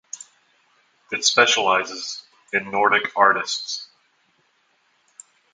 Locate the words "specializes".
1.23-2.23